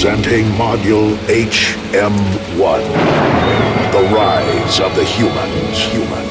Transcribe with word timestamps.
Presenting 0.00 0.44
Module 0.52 1.16
HM1. 1.26 2.82
The 3.90 4.14
Rise 4.14 4.78
of 4.78 4.94
the 4.94 5.02
Humans. 5.02 6.27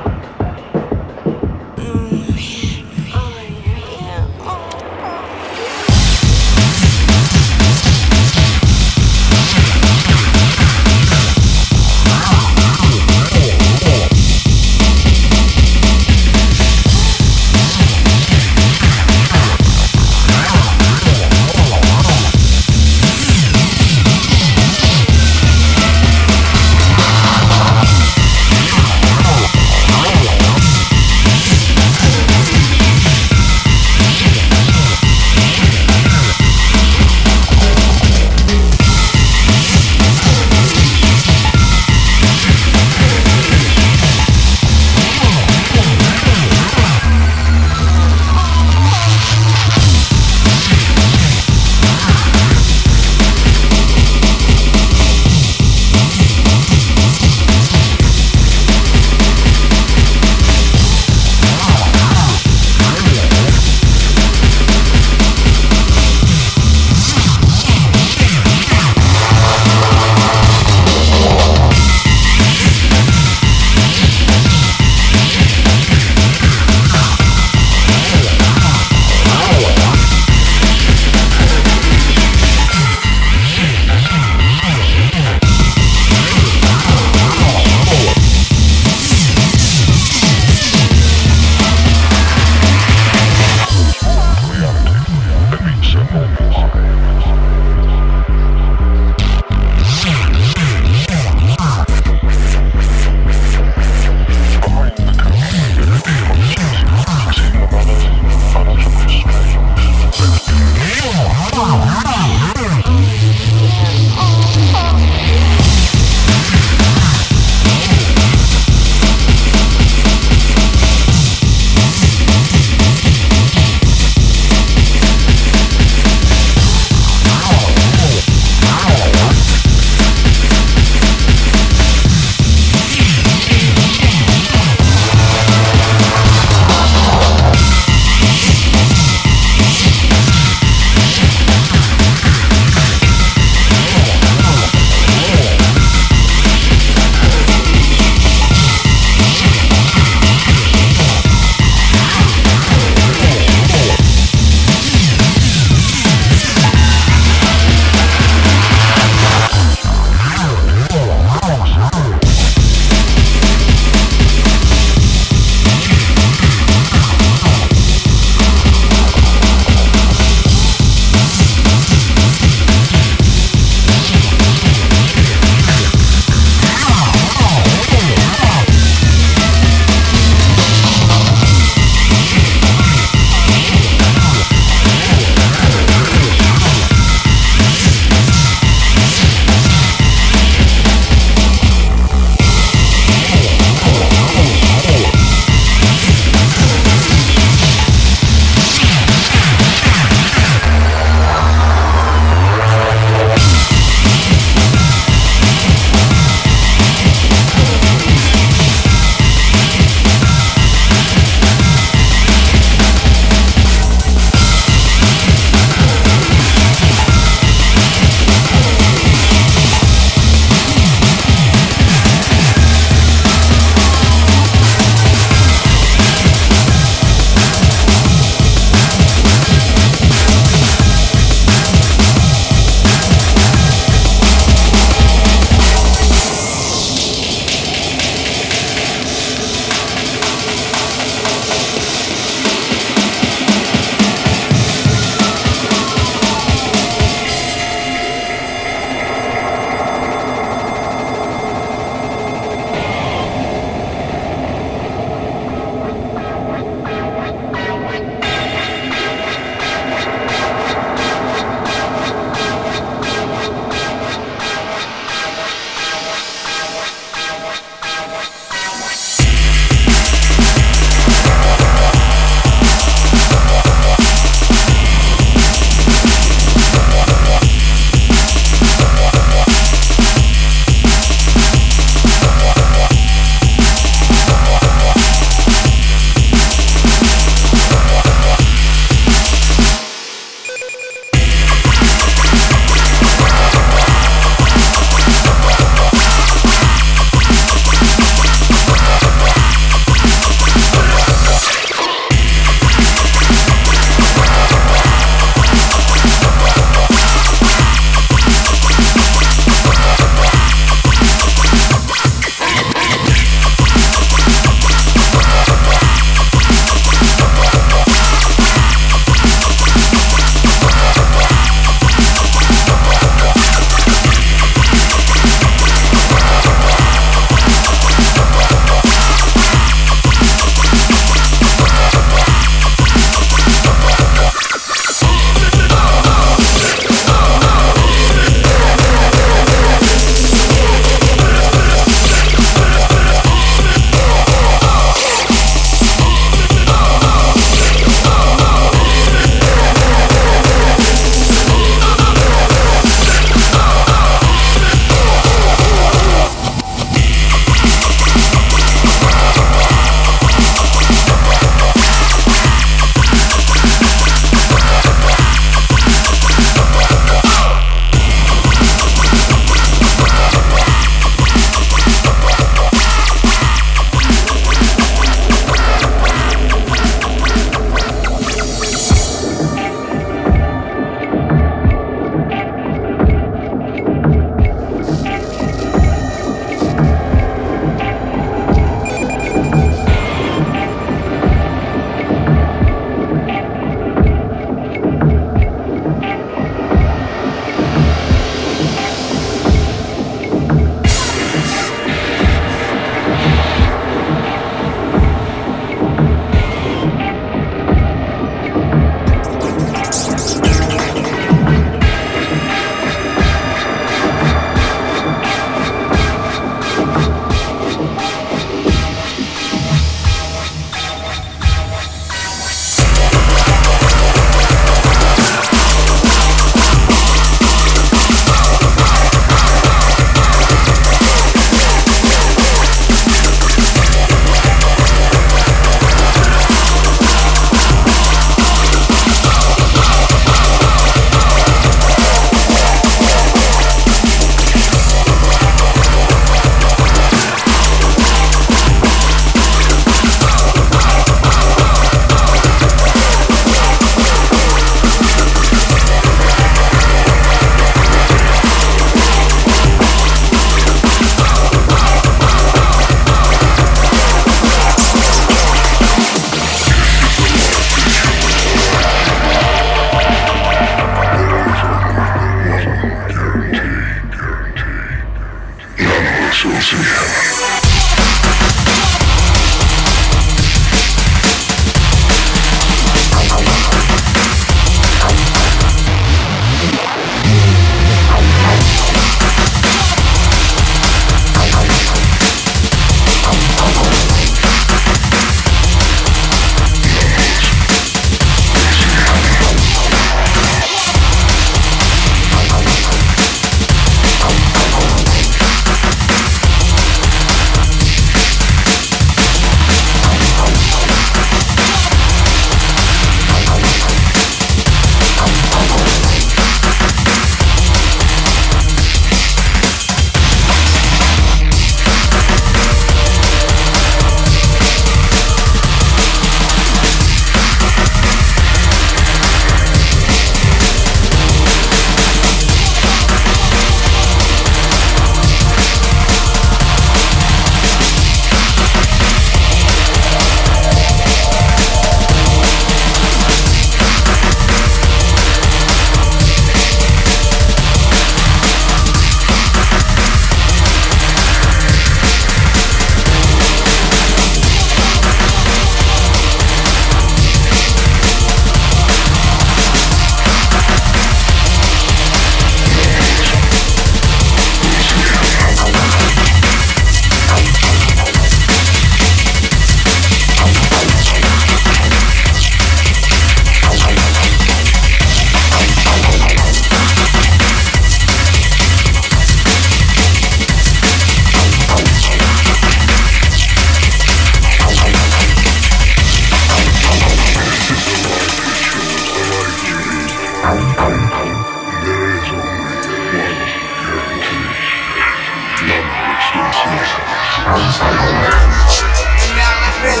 This 599.84 600.00